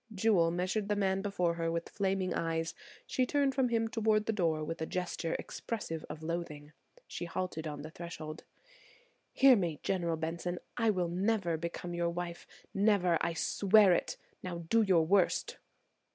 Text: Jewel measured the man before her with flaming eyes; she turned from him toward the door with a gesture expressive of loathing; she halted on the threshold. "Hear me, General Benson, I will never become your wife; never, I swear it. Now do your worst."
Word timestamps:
Jewel 0.15 0.49
measured 0.49 0.89
the 0.89 0.95
man 0.95 1.21
before 1.21 1.53
her 1.53 1.71
with 1.71 1.87
flaming 1.87 2.33
eyes; 2.33 2.73
she 3.05 3.23
turned 3.27 3.53
from 3.53 3.69
him 3.69 3.87
toward 3.87 4.25
the 4.25 4.33
door 4.33 4.63
with 4.63 4.81
a 4.81 4.87
gesture 4.87 5.35
expressive 5.37 6.03
of 6.09 6.23
loathing; 6.23 6.71
she 7.05 7.25
halted 7.25 7.67
on 7.67 7.83
the 7.83 7.91
threshold. 7.91 8.43
"Hear 9.31 9.55
me, 9.55 9.79
General 9.83 10.17
Benson, 10.17 10.57
I 10.75 10.89
will 10.89 11.07
never 11.07 11.55
become 11.55 11.93
your 11.93 12.09
wife; 12.09 12.47
never, 12.73 13.19
I 13.21 13.33
swear 13.33 13.93
it. 13.93 14.17
Now 14.41 14.63
do 14.71 14.81
your 14.81 15.05
worst." 15.05 15.59